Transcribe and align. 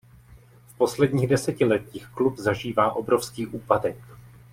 V 0.67 0.73
posledních 0.77 1.27
desetiletích 1.27 2.07
klub 2.07 2.37
zažívá 2.37 2.91
obrovský 2.93 3.47
úpadek. 3.47 3.97